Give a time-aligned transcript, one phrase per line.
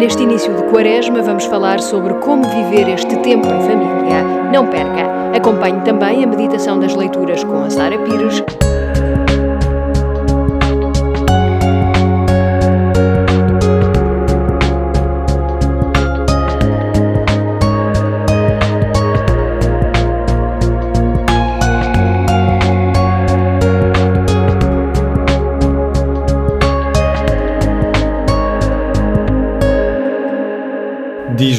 [0.00, 4.24] Neste início de quaresma, vamos falar sobre como viver este tempo em família.
[4.50, 5.36] Não perca!
[5.36, 8.42] Acompanhe também a meditação das leituras com a Sara Pires.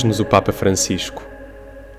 [0.01, 1.21] Diz-nos o Papa Francisco: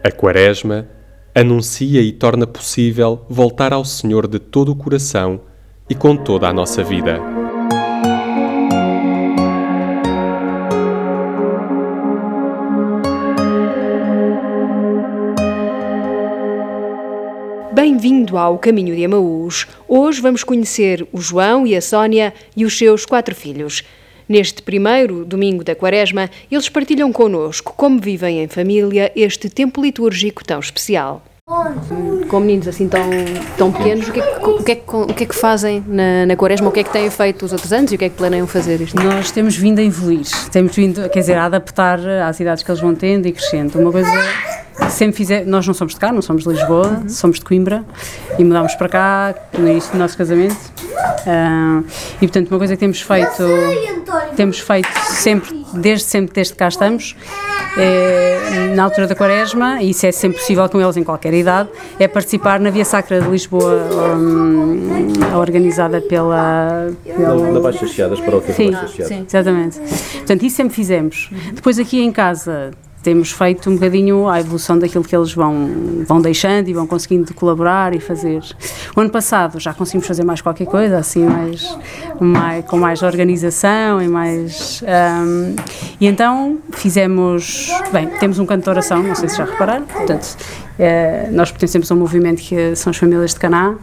[0.03, 0.89] A Quaresma
[1.33, 5.41] anuncia e torna possível voltar ao Senhor de todo o coração
[5.89, 7.21] e com toda a nossa vida.
[17.73, 19.69] Bem-vindo ao Caminho de Amaús.
[19.87, 23.85] Hoje vamos conhecer o João e a Sónia e os seus quatro filhos.
[24.33, 30.43] Neste primeiro domingo da Quaresma, eles partilham connosco como vivem em família este tempo litúrgico
[30.43, 31.23] tão especial.
[32.31, 33.03] Com meninos assim tão,
[33.59, 35.85] tão pequenos, o que, é que, o, que é que, o que é que fazem
[35.87, 36.71] na, na Quaresma?
[36.71, 38.47] O que é que têm feito os outros anos e o que é que planeiam
[38.47, 39.05] fazer ano?
[39.05, 42.81] Nós temos vindo a evoluir, temos vindo, quer dizer, a adaptar às idades que eles
[42.81, 43.79] vão tendo e crescendo.
[43.79, 44.09] Uma coisa
[44.89, 47.09] sempre fizer, nós não somos de cá, não somos de Lisboa, uhum.
[47.09, 47.85] somos de Coimbra
[48.39, 50.57] e mudámos para cá no início do nosso casamento.
[50.57, 51.85] Uh,
[52.17, 53.43] e portanto, uma coisa que temos feito,
[54.37, 57.17] temos feito sempre, desde sempre, desde que cá estamos,
[57.77, 61.69] é, na altura da Quaresma, e isso é sempre possível com eles em qualquer idade,
[61.99, 66.91] é participar na Via Sacra de Lisboa, um, organizada pela.
[67.05, 67.53] pela...
[67.53, 68.73] Da Baixa Chiadas, para o que sim,
[69.07, 69.79] sim, exatamente.
[69.79, 71.31] Portanto, isso sempre fizemos.
[71.55, 72.73] Depois, aqui em casa,
[73.03, 77.35] temos feito um bocadinho a evolução daquilo que eles vão, vão deixando e vão conseguindo
[77.35, 78.41] colaborar e fazer.
[78.97, 81.77] O ano passado já conseguimos fazer mais qualquer coisa, assim, mais,
[82.21, 84.83] mais com mais organização e mais.
[84.83, 85.57] Um,
[86.01, 87.69] e então fizemos.
[87.93, 90.37] Bem, temos um canto de oração, não sei se já repararam, portanto,
[90.79, 93.75] é, nós pertencemos a um movimento que são as famílias de Caná.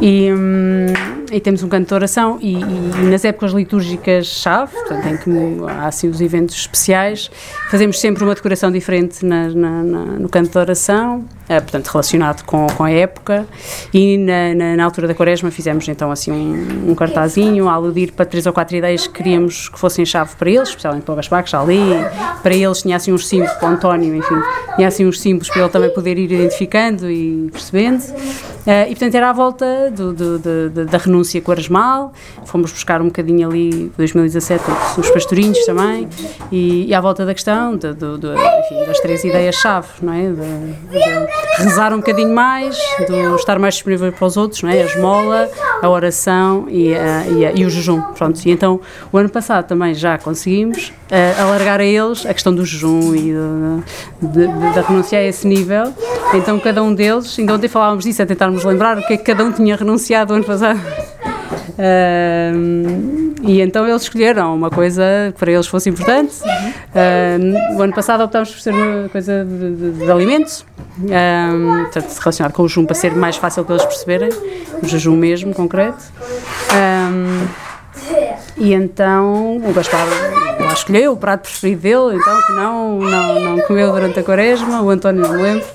[0.00, 0.86] E, hum,
[1.30, 5.30] e, temos um canto de oração e, e, nas épocas litúrgicas-chave, portanto, em que
[5.70, 7.30] há assim os eventos especiais,
[7.70, 11.26] fazemos sempre uma decoração diferente na, na, na, no canto de oração,
[11.58, 13.46] portanto, relacionado com, com a época,
[13.92, 18.24] e na, na, altura da quaresma fizemos então assim um, um cartazinho a aludir para
[18.24, 21.42] três ou quatro ideias que queríamos que fossem chave para eles, especialmente para o Gaspar,
[21.42, 21.80] que já li,
[22.42, 24.36] para eles tinha assim uns símbolos, para o António, enfim,
[24.76, 28.02] tinha assim uns símbolos para ele também poder ir identificando e percebendo.
[28.60, 32.12] Uh, e portanto era à volta do, do, do, da renúncia quaresmal,
[32.44, 34.62] fomos buscar um bocadinho ali 2017
[34.98, 36.06] os pastorinhos também,
[36.52, 41.39] e, e à volta da questão enfim, das três ideias-chave, não é?
[41.58, 44.82] Rezar um bocadinho mais, de estar mais disponível para os outros, não é?
[44.82, 45.48] A esmola,
[45.82, 48.00] a oração e, a, e, a, e o jejum.
[48.16, 48.80] Pronto, e então
[49.12, 53.34] o ano passado também já conseguimos uh, alargar a eles a questão do jejum e
[54.74, 55.92] da renúncia a esse nível.
[56.34, 59.24] Então cada um deles, ainda ontem falávamos disso, a tentarmos lembrar o que é que
[59.24, 60.80] cada um tinha renunciado o ano passado.
[61.80, 65.02] Uh, e então eles escolheram uma coisa
[65.32, 66.34] que para eles fosse importante.
[66.42, 72.18] Uh, o ano passado optámos por ser uma coisa de, de, de alimentos, uh, portanto,
[72.18, 74.28] relacionado com o jejum para ser mais fácil para eles perceberem,
[74.82, 76.04] o jejum mesmo, concreto.
[78.58, 80.06] e então o Gaspar
[80.60, 84.82] lá escolheu o prato preferido dele, então que não, não, não comeu durante a quaresma,
[84.82, 85.66] o António não lembro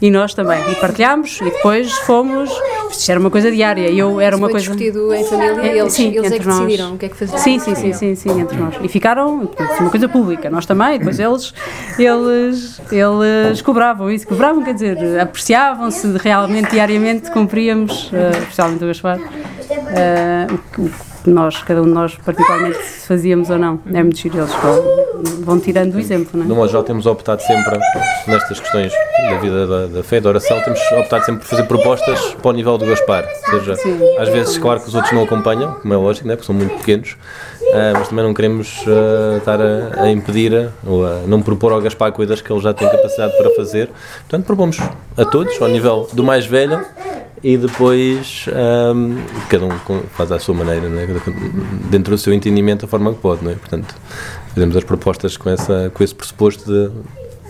[0.00, 0.60] e nós também.
[0.72, 2.50] E partilhámos e depois fomos.
[2.92, 3.88] Isto era uma coisa diária.
[3.88, 4.66] E eu era uma foi coisa.
[4.66, 6.58] discutido em família é, eles, sim, eles é que nós.
[6.58, 7.38] decidiram o que é que faziam.
[7.38, 8.74] Sim, sim, sim, sim, sim, entre nós.
[8.82, 9.50] E ficaram.
[9.80, 10.50] Uma coisa pública.
[10.50, 10.98] Nós também.
[10.98, 11.54] Depois eles.
[11.98, 14.26] Eles, eles cobravam isso.
[14.26, 21.62] Cobravam, quer dizer, apreciavam se realmente diariamente cumpríamos, uh, especialmente o Gaspar, uh, o, nós,
[21.62, 23.80] cada um de nós, particularmente, fazíamos ou não.
[23.92, 26.48] É muito giro, eles vão, vão tirando o exemplo, não é?
[26.48, 27.78] No modo temos optado sempre,
[28.26, 28.92] nestas questões
[29.28, 32.52] da vida da, da fé, da oração, temos optado sempre por fazer propostas para o
[32.52, 33.24] nível do Gaspar.
[33.24, 33.98] Ou seja, Sim.
[34.18, 36.76] às vezes, claro que os outros não acompanham, como é lógico, né, porque são muito
[36.78, 41.72] pequenos, uh, mas também não queremos uh, estar a, a, impedir ou a não propor
[41.72, 43.90] ao Gaspar coisas que ele já tem capacidade para fazer.
[44.28, 44.78] Portanto, propomos
[45.16, 46.84] a todos, ao nível do mais velho
[47.42, 48.46] e depois
[48.94, 49.16] um,
[49.48, 51.06] cada um faz à sua maneira, né?
[51.90, 53.44] dentro do seu entendimento, a forma que pode.
[53.44, 53.56] Né?
[53.58, 53.94] Portanto,
[54.54, 56.90] fazemos as propostas com, essa, com esse pressuposto de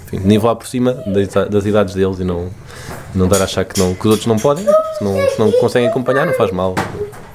[0.06, 2.48] enfim, nivelar por cima das, das, idades deles e não,
[3.14, 5.52] não dar a achar que, não, que os outros não podem, se não, se não
[5.52, 6.74] conseguem acompanhar, não faz mal,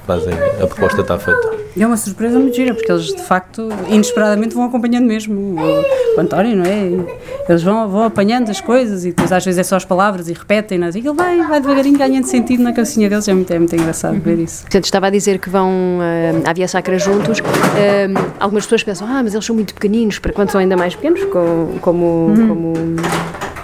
[0.06, 1.57] fazem, a proposta está feita.
[1.78, 6.20] É uma surpresa muito gira, porque eles de facto, inesperadamente, vão acompanhando mesmo o, o
[6.20, 6.90] António, não é?
[7.48, 10.32] Eles vão, vão apanhando as coisas e depois às vezes é só as palavras e
[10.32, 13.28] repetem-nas e ele vai, vai devagarinho ganhando sentido na cabecinha deles.
[13.28, 14.20] É muito, é muito engraçado uhum.
[14.20, 14.62] ver isso.
[14.62, 17.38] Portanto, estava a dizer que vão uh, à Via Sacra juntos.
[17.38, 20.94] Uh, algumas pessoas pensam, ah, mas eles são muito pequeninos, para quando são ainda mais
[20.94, 21.78] pequenos, como.
[21.80, 22.48] como, uhum.
[22.48, 22.72] como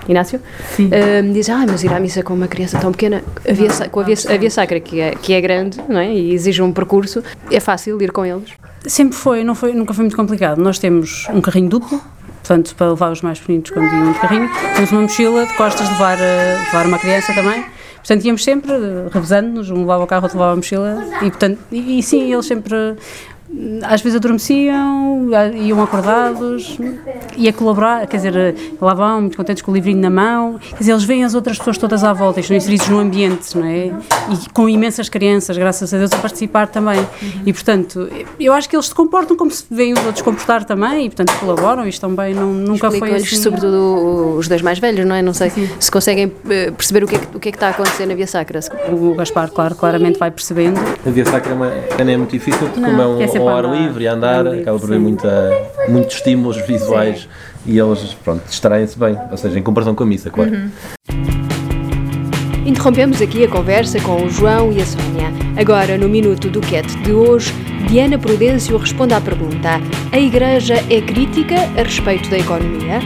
[0.09, 0.41] Inácio,
[0.79, 4.01] uh, diz, ah, mas ir à missa com uma criança tão pequena, a via, com
[4.01, 6.13] a via, a via sacra, que é, que é grande não é?
[6.13, 8.51] e exige um percurso, é fácil ir com eles?
[8.87, 10.59] Sempre foi, não foi, nunca foi muito complicado.
[10.59, 12.01] Nós temos um carrinho duplo,
[12.43, 15.87] portanto, para levar os mais pequeninos quando iam de carrinho, temos uma mochila de costas
[15.87, 17.65] de levar, uh, levar uma criança também.
[17.97, 18.71] Portanto, íamos sempre
[19.11, 22.45] revezando-nos, um levava o carro, outro levava a mochila, e, portanto, e, e sim, eles
[22.45, 22.97] sempre
[23.83, 26.79] às vezes adormeciam, iam acordados,
[27.37, 30.79] e a colaborar, quer dizer, lá vão muito contentes com o livrinho na mão, quer
[30.79, 33.93] dizer, eles veem as outras pessoas todas à volta, estão inseridos no ambiente, não é?
[34.31, 36.99] E com imensas crianças, graças a Deus, a participar também.
[36.99, 37.43] Uhum.
[37.47, 38.09] E, portanto,
[38.39, 41.39] eu acho que eles se comportam como se veem os outros comportar também, e, portanto,
[41.39, 43.37] colaboram e estão bem, não, nunca foi assim.
[43.37, 45.23] sobretudo os dois mais velhos, não é?
[45.23, 45.69] Não sei Sim.
[45.79, 48.07] se conseguem eh, perceber o que, é que, o que é que está a acontecer
[48.07, 48.61] na Via Sacra.
[48.91, 50.81] O Gaspar, claro, claramente vai percebendo.
[51.07, 53.65] A Via Sacra é, uma, é muito difícil, porque não, como é um ao ar
[53.65, 57.29] livre e andar, livre, acaba por haver muita, muitos estímulos visuais
[57.65, 57.73] sim.
[57.73, 60.53] e eles, pronto, distraem-se bem, ou seja, em comparação com a missa, claro.
[60.53, 60.71] Uhum.
[62.67, 65.31] Interrompemos aqui a conversa com o João e a Sónia.
[65.57, 67.53] Agora, no Minuto do Cat de hoje,
[67.89, 69.81] Diana Prudêncio responde à pergunta:
[70.11, 73.01] A Igreja é crítica a respeito da economia?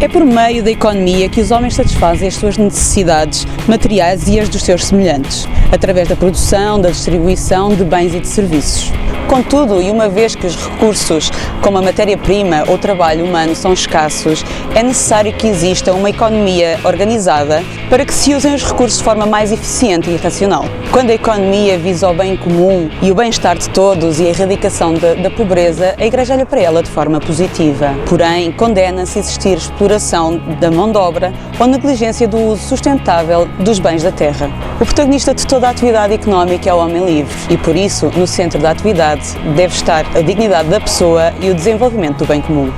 [0.00, 4.48] É por meio da economia que os homens satisfazem as suas necessidades materiais e as
[4.48, 8.92] dos seus semelhantes, através da produção, da distribuição de bens e de serviços.
[9.28, 11.30] Contudo, e uma vez que os recursos,
[11.60, 14.42] como a matéria-prima ou o trabalho humano, são escassos,
[14.74, 19.26] é necessário que exista uma economia organizada para que se usem os recursos de forma
[19.26, 20.64] mais eficiente e racional.
[20.90, 24.94] Quando a economia visa o bem comum e o bem-estar de todos e a erradicação
[24.94, 27.94] da, da pobreza, a Igreja olha para ela de forma positiva.
[28.06, 34.02] Porém, condena-se existir exploração da mão de obra ou negligência do uso sustentável dos bens
[34.02, 34.50] da terra.
[34.80, 38.28] O protagonista de toda a atividade económica é o homem livre e, por isso, no
[38.28, 42.72] centro da atividade deve estar a dignidade da pessoa e o desenvolvimento do bem comum.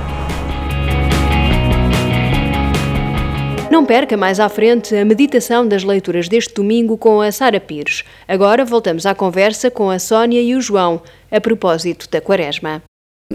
[3.69, 8.03] Não perca mais à frente a meditação das leituras deste domingo com a Sara Pires.
[8.27, 12.81] Agora voltamos à conversa com a Sónia e o João, a propósito da Quaresma.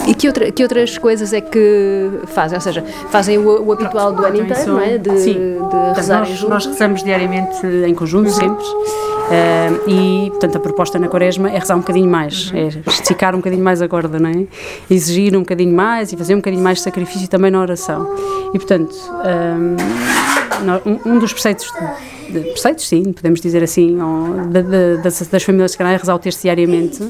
[0.09, 2.57] E que, outra, que outras coisas é que fazem?
[2.57, 4.99] Ou seja, fazem o, o habitual do ano inteiro, não é?
[4.99, 5.35] De, Sim.
[5.35, 6.49] de rezar nós, juntos?
[6.49, 8.35] Nós rezamos diariamente em conjunto, uhum.
[8.35, 9.16] sempre.
[9.27, 12.59] Uh, e, portanto, a proposta na Quaresma é rezar um bocadinho mais, uhum.
[12.59, 14.47] é esticar um bocadinho mais a corda, não é?
[14.89, 18.09] Exigir um bocadinho mais e fazer um bocadinho mais de sacrifício também na oração.
[18.55, 18.95] E, portanto,
[21.05, 21.73] um, um dos preceitos
[22.31, 23.97] de preceitos, sim, podemos dizer assim,
[24.51, 27.03] de, de, das, das, famílias de Canais, rezar o texto diariamente.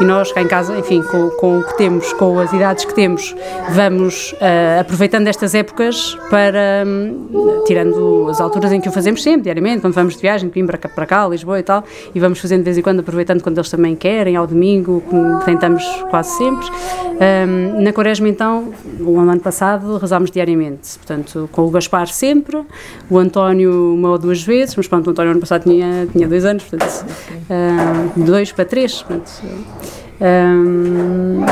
[0.00, 2.94] E nós, cá em casa, enfim, com, com, o que temos, com as idades que
[2.94, 3.34] temos,
[3.70, 9.42] vamos uh, aproveitando estas épocas para, um, tirando as alturas em que o fazemos sempre,
[9.42, 12.38] diariamente, quando vamos de viagem, de para cá, para cá, Lisboa e tal, e vamos
[12.38, 15.02] fazendo de vez em quando, aproveitando quando eles também querem, ao domingo,
[15.44, 16.66] tentamos quase sempre.
[17.16, 22.62] Um, na Quaresma, então, o ano passado, rezámos diariamente, portanto, com o Gaspar sempre,
[23.08, 26.44] o António uma ou duas vezes, mas pronto, o António ano passado tinha, tinha dois
[26.44, 29.30] anos, portanto, uh, dois para três, portanto,
[30.20, 31.44] um,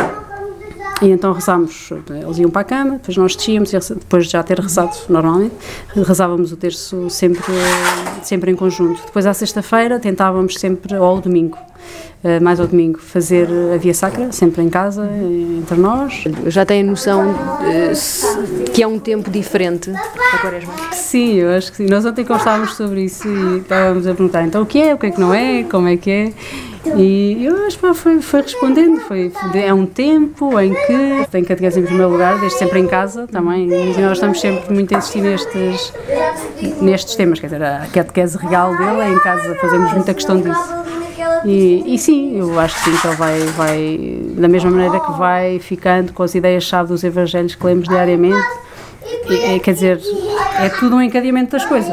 [1.02, 4.58] e então rezámos, eles iam para a cama, depois nós descíamos, depois de já ter
[4.58, 5.54] rezado normalmente,
[5.94, 7.42] rezávamos o terço sempre,
[8.22, 9.02] sempre em conjunto.
[9.04, 11.58] Depois à sexta-feira tentávamos sempre, ou ao domingo,
[12.40, 15.06] mais ao domingo, fazer a Via Sacra, sempre em casa,
[15.58, 16.24] entre nós.
[16.46, 20.72] Já têm noção de, que é um tempo diferente da Quaresma?
[20.92, 21.86] Sim, eu acho que sim.
[21.86, 25.06] Nós ontem conversávamos sobre isso e estávamos a perguntar então o que é, o que
[25.06, 26.32] é que não é, como é que é.
[26.96, 31.80] E eu acho que foi, foi respondendo, foi, é um tempo em que tem catequese
[31.80, 35.22] em primeiro lugar, desde sempre em casa também, e nós estamos sempre muito a insistir
[35.22, 35.92] nestes,
[36.82, 40.74] nestes temas, quer dizer, a catequese real dele é em casa, fazemos muita questão disso.
[41.44, 45.12] E, e, sim, eu acho que sim, que ele vai, vai, da mesma maneira que
[45.12, 48.46] vai ficando com as ideias-chave dos evangelhos que lemos diariamente,
[49.28, 50.00] e, quer dizer,
[50.60, 51.90] é tudo um encadeamento das coisas.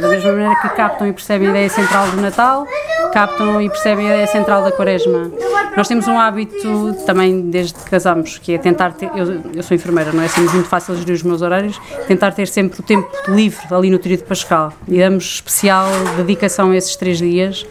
[0.00, 2.66] Da mesma maneira que captam e percebem a ideia central do Natal,
[3.12, 5.30] captam e percebem a ideia central da Quaresma.
[5.76, 9.10] Nós temos um hábito também desde que casamos, que é tentar ter.
[9.16, 12.46] Eu, eu sou enfermeira, não é assim muito fácil gerir os meus horários, tentar ter
[12.46, 14.72] sempre o tempo livre ali no tríodo pascal.
[14.86, 17.66] E damos especial dedicação a esses três dias.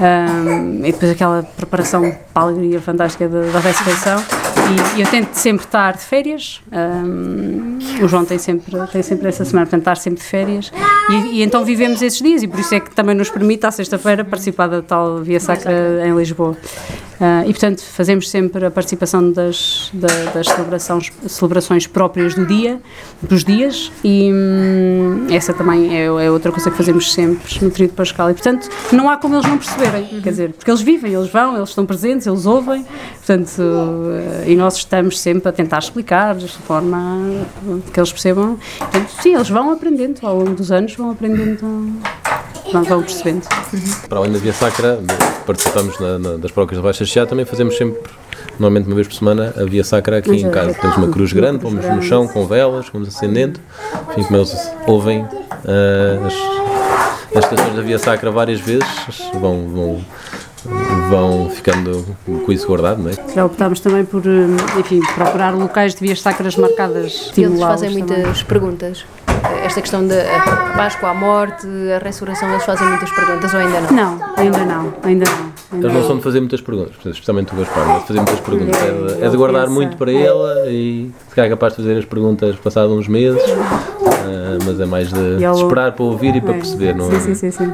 [0.00, 4.43] Um, e depois aquela preparação para a alegria fantástica da, da ressurreição
[4.96, 6.60] E, eu tento sempre estar de férias.
[6.72, 10.72] Um, o João tem sempre, tem sempre essa semana, portanto, estar sempre de férias.
[11.10, 13.70] E, e, então vivemos esses dias e por isso é que também nos permite, à
[13.70, 15.72] sexta-feira, participar da tal Via Sacra
[16.06, 16.56] em Lisboa.
[17.14, 22.80] Uh, e, portanto, fazemos sempre a participação das, da, das celebrações, celebrações próprias do dia,
[23.22, 27.94] dos dias, e hum, essa também é, é, outra coisa que fazemos sempre no Tríduo
[27.94, 28.30] Pascal.
[28.30, 30.22] E, portanto, não há como eles não perceberem, uhum.
[30.22, 32.84] quer dizer, porque eles vivem, eles vão, eles estão presentes, eles ouvem,
[33.14, 37.20] portanto, uh, e nós estamos sempre a tentar explicar de forma
[37.92, 38.58] que eles percebam.
[38.78, 42.00] Portanto, sim, eles vão aprendendo ao longo dos anos, vão aprendendo
[42.72, 43.46] vão, vão percebendo.
[43.72, 43.80] Uhum.
[44.08, 45.00] Para além da Via Sacra,
[45.46, 48.00] participamos na, na, das paróquias da Baixa Chiado, também fazemos sempre,
[48.52, 50.74] normalmente uma vez por semana, a Via Sacra aqui em casa.
[50.74, 53.60] Temos uma cruz grande, pomos no chão com velas, vamos acendendo,
[54.10, 56.34] enfim, como eles ouvem uh, as,
[57.36, 58.88] as estações da Via Sacra várias vezes,
[59.40, 60.04] vão, vão
[61.10, 63.14] vão ficando com isso guardado, não é?
[63.34, 67.32] Já optámos também por, eh, enfim, procurar locais de vias sacras marcadas.
[67.36, 68.44] E eles fazem muitas também.
[68.46, 69.04] perguntas
[69.64, 70.14] esta questão da
[70.76, 73.92] Páscoa, a morte, a ressurreição, eles fazem muitas perguntas ou ainda não?
[73.92, 75.54] Não, ainda não, ainda não.
[75.72, 78.20] Ainda eles não são de fazer muitas perguntas, especialmente o Gaspar, não é de fazer
[78.20, 81.98] muitas perguntas, é de, é de guardar muito para ele e ficar capaz de fazer
[81.98, 86.40] as perguntas passados uns meses, uh, mas é mais de, de esperar para ouvir e
[86.40, 87.20] para é, perceber, não sim, é?
[87.20, 87.72] Sim, sim, sim.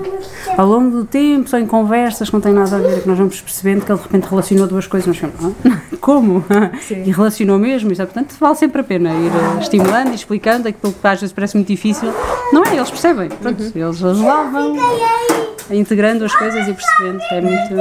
[0.56, 3.08] Ao longo do tempo, só em conversas que não têm nada a ver, é que
[3.08, 6.44] nós vamos percebendo que ele de repente relacionou duas coisas, nós ficamos, ah, como?
[6.90, 10.68] E relacionou mesmo, isso é, portanto vale sempre a pena ir uh, estimulando e explicando
[10.68, 12.12] aquilo que às vezes parece muito difícil,
[12.52, 12.74] não é?
[12.74, 13.70] Eles percebem, pronto, uhum.
[13.74, 14.76] eles, vão
[15.70, 17.80] integrando as coisas e percebendo, é muito,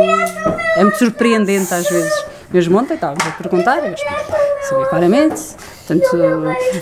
[0.78, 2.14] é muito surpreendente às vezes.
[2.52, 3.82] Mesmo ontem estávamos a perguntar,
[4.62, 5.56] sabia claramente,
[5.90, 6.18] Portanto,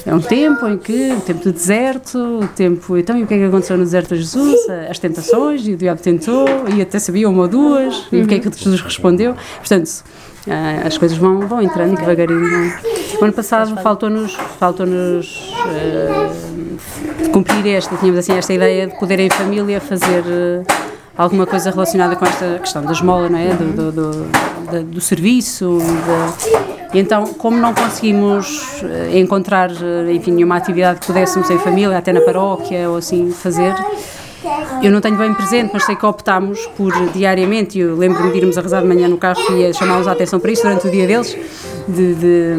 [0.06, 3.36] é um tempo em que, o tempo do deserto, o tempo, então, e o que
[3.36, 4.60] é que aconteceu no deserto a Jesus?
[4.90, 6.46] As tentações, e o diabo tentou,
[6.76, 9.34] e até sabia uma ou duas, e o que é que Jesus respondeu.
[9.60, 10.04] Portanto,
[10.50, 12.74] ah, as coisas vão, vão entrando devagarinho.
[13.22, 19.20] O ano passado faltou-nos faltou -nos, uh, cumprir esta, tínhamos assim esta ideia de poder
[19.20, 20.66] em família fazer uh,
[21.18, 23.54] alguma coisa relacionada com esta questão da esmola, não é?
[23.54, 25.80] do, do, do, do, serviço,
[26.94, 31.98] e então, como não conseguimos eh, encontrar, eh, enfim, nenhuma atividade que pudéssemos em família,
[31.98, 33.76] até na paróquia ou assim, fazer,
[34.82, 38.58] eu não tenho bem presente, mas sei que optámos por diariamente, eu lembro-me de irmos
[38.58, 41.06] a rezar de manhã no carro e chamá-los a atenção para isso durante o dia
[41.06, 41.38] deles,
[41.88, 42.56] de, de,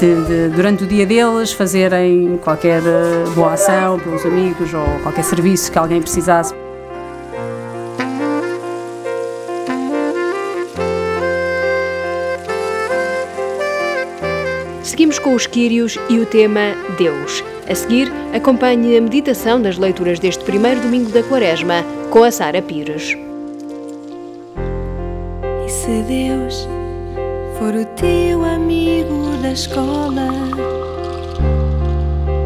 [0.00, 5.22] de, de, durante o dia deles fazerem qualquer eh, boa ação pelos amigos ou qualquer
[5.22, 6.54] serviço que alguém precisasse.
[14.82, 17.44] Seguimos com os Quírios e o tema Deus.
[17.68, 22.62] A seguir, acompanhe a meditação das leituras deste primeiro domingo da Quaresma com a Sara
[22.62, 23.16] Pires.
[25.66, 26.66] E se Deus
[27.58, 30.28] for o teu amigo da escola,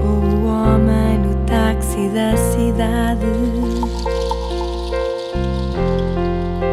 [0.03, 3.27] o homem no táxi da cidade,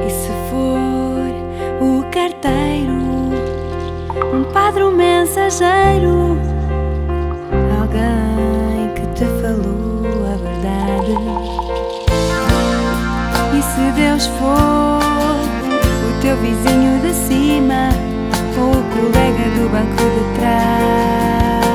[0.06, 1.32] e se for
[1.84, 2.92] o carteiro
[4.34, 6.38] um padre, um mensageiro,
[7.80, 11.16] alguém que te falou a verdade.
[13.58, 15.02] E se Deus for
[16.10, 18.01] o teu vizinho de cima,
[18.94, 21.66] colega do banco de trás.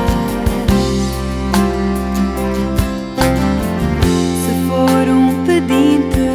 [4.43, 6.25] Se for um pedinte,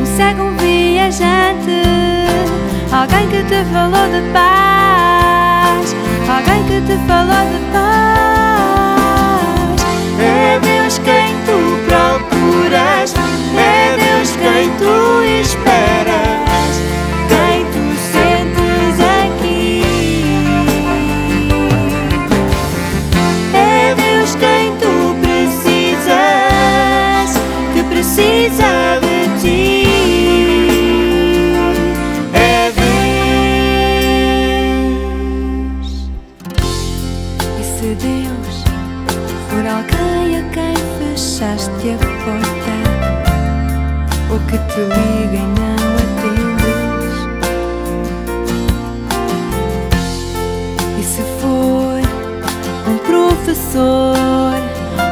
[0.00, 1.82] um cego, um viajante,
[2.92, 4.72] alguém que te falou de paz
[6.32, 8.21] alguém que te falou de paz.
[53.52, 54.56] Professor,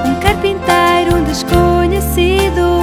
[0.06, 2.80] um carpinteiro, um desconhecido,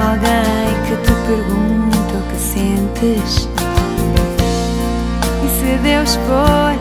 [0.00, 3.48] alguém que te pergunta o que sentes.
[5.44, 6.74] E se Deus for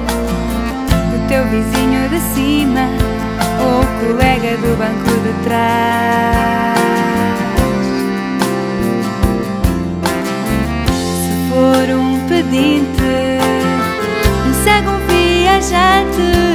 [1.13, 2.89] o teu vizinho de cima
[3.61, 6.77] ou o colega do banco de trás.
[11.49, 12.97] for um pedinte
[15.07, 16.46] viajante,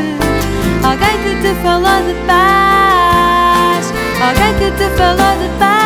[0.93, 5.82] alguém que te falou de paz, alguém que te falou de paz.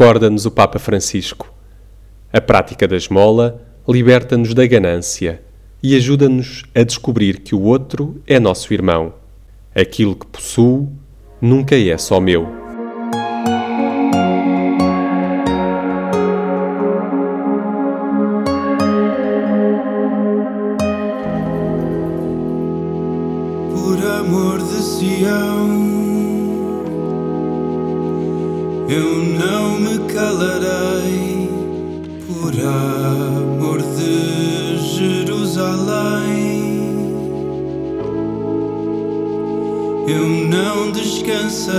[0.00, 1.52] Recorda-nos o Papa Francisco.
[2.32, 5.42] A prática da esmola liberta-nos da ganância
[5.82, 9.12] e ajuda-nos a descobrir que o outro é nosso irmão.
[9.74, 10.90] Aquilo que possuo
[11.38, 12.59] nunca é só meu.
[28.92, 31.48] Eu não me calarei
[32.26, 36.40] por amor de Jerusalém.
[40.08, 41.70] Eu não descansarei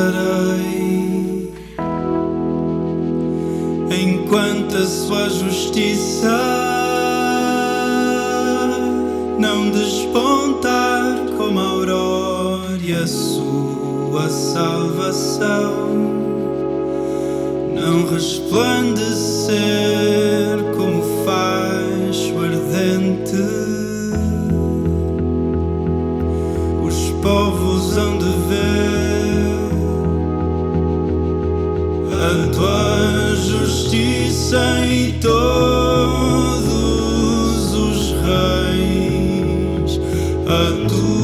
[3.91, 6.39] enquanto a sua justiça
[9.38, 16.20] não despontar como a aurora e a sua salvação
[17.82, 19.52] não resplandecer
[20.78, 23.41] como faixo ardente.
[26.86, 29.72] Os povos hão de ver
[32.13, 35.34] a tua justiça e todos
[37.74, 40.00] os reis
[40.46, 41.20] a tua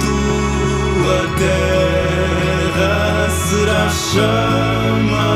[0.00, 5.33] tua terra será chamada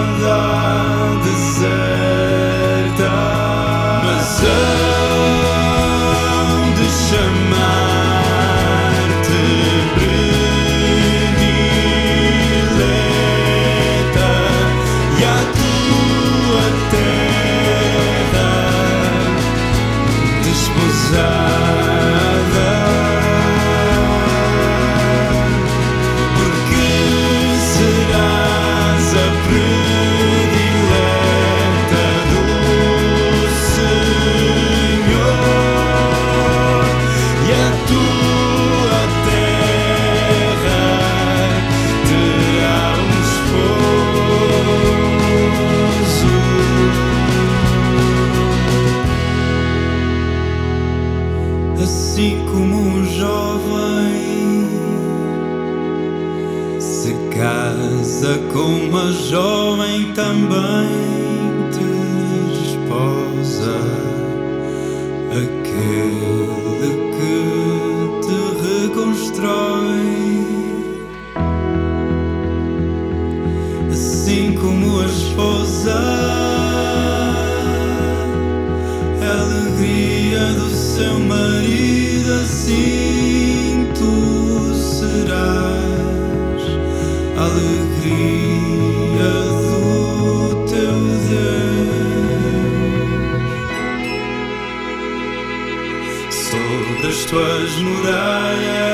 [97.30, 98.87] tuas muralhas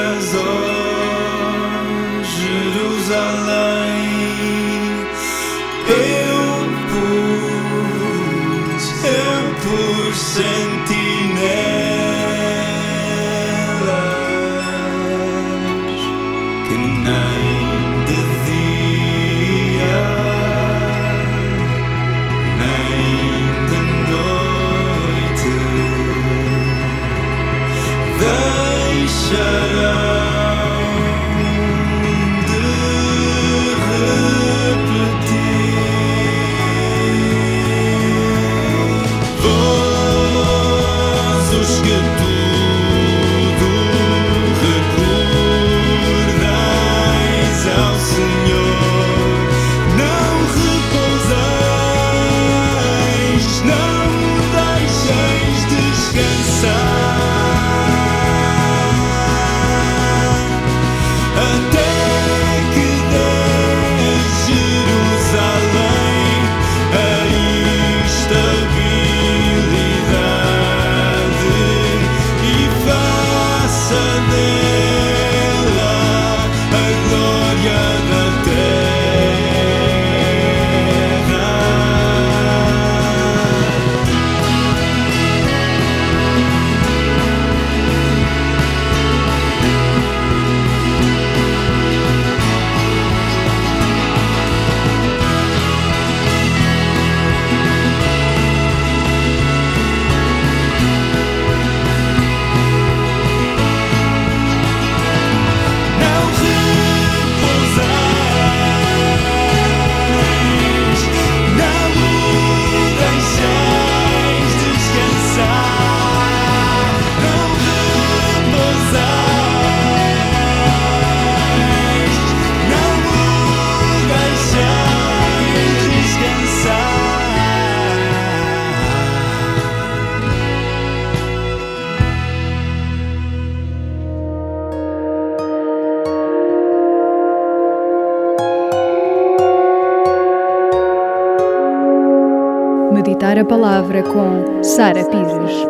[143.47, 145.67] Palavra com Sara Pires.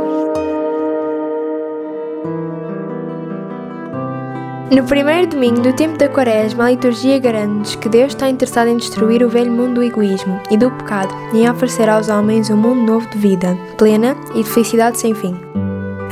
[4.71, 8.77] No primeiro domingo do tempo da Quaresma, a liturgia garante que Deus está interessado em
[8.77, 12.57] destruir o velho mundo do egoísmo e do pecado e em oferecer aos homens um
[12.57, 15.37] mundo novo de vida, plena e de felicidade sem fim.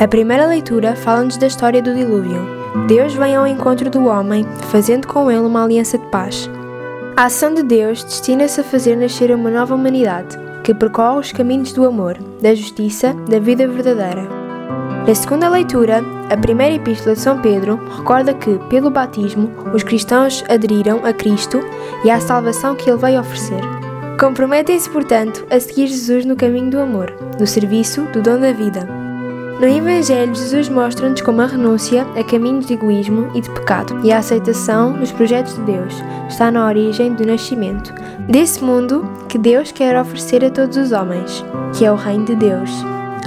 [0.01, 2.45] A primeira leitura fala-nos da história do dilúvio.
[2.89, 6.51] Deus vem ao encontro do homem, fazendo com ele uma aliança de paz.
[7.17, 11.73] A ação de Deus destina-se a fazer nascer uma nova humanidade, que percorre os caminhos
[11.73, 14.27] do amor, da justiça, da vida verdadeira.
[15.07, 20.45] Na segunda leitura, a primeira epístola de São Pedro recorda que, pelo batismo, os cristãos
[20.49, 21.61] aderiram a Cristo
[22.05, 23.61] e à salvação que ele veio oferecer.
[24.21, 29.02] Comprometem-se, portanto, a seguir Jesus no caminho do amor, do serviço, do dom da vida.
[29.63, 34.11] No Evangelho, Jesus mostra-nos como a renúncia a caminhos de egoísmo e de pecado e
[34.11, 35.95] a aceitação dos projetos de Deus
[36.29, 37.95] está na origem do nascimento
[38.29, 41.45] desse mundo que Deus quer oferecer a todos os homens,
[41.79, 42.71] que é o Reino de Deus.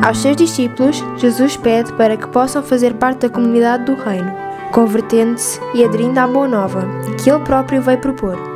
[0.03, 4.33] Aos seus discípulos, Jesus pede para que possam fazer parte da comunidade do Reino,
[4.73, 6.85] convertendo-se e aderindo à Boa Nova,
[7.23, 8.54] que Ele próprio veio propor.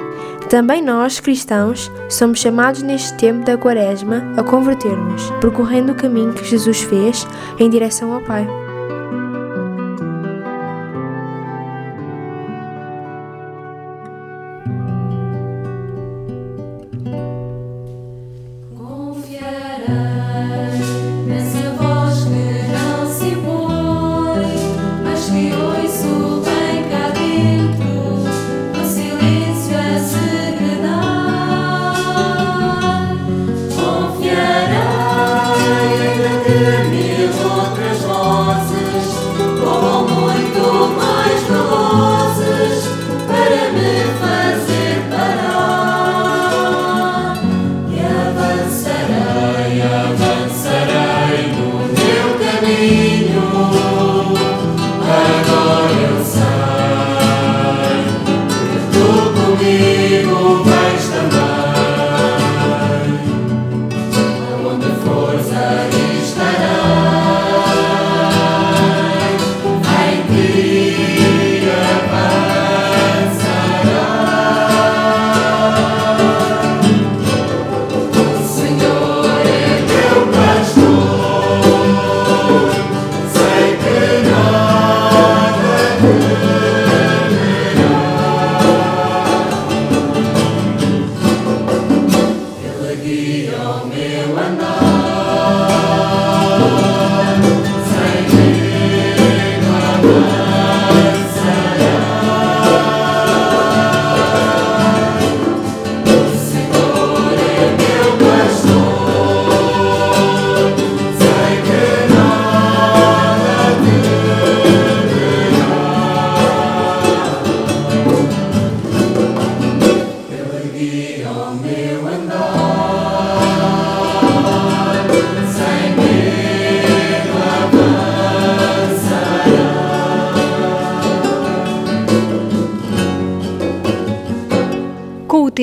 [0.49, 6.43] Também nós, cristãos, somos chamados neste tempo da Quaresma a converter-nos, percorrendo o caminho que
[6.43, 7.27] Jesus fez
[7.59, 8.47] em direção ao Pai.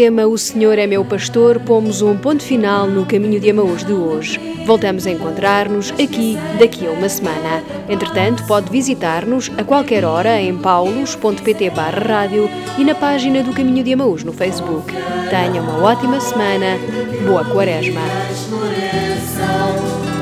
[0.07, 3.93] Tema O Senhor é meu pastor, pomos um ponto final no caminho de Amaús de
[3.93, 4.39] hoje.
[4.65, 7.61] Voltamos a encontrar-nos aqui daqui a uma semana.
[7.89, 11.73] Entretanto, pode visitar-nos a qualquer hora em paulos.pt
[12.07, 14.95] rádio e na página do Caminho de Amaús no Facebook.
[15.29, 16.79] Tenha uma ótima semana.
[17.27, 18.01] Boa Quaresma.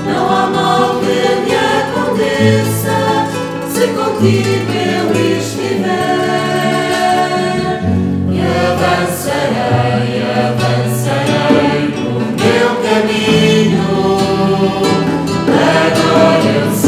[0.06, 1.06] Não há mal que
[1.44, 2.94] me aconteça
[3.68, 6.23] se contigo eu estiver
[8.84, 13.88] avançarei, avançarei no meu caminho.
[15.48, 16.83] É o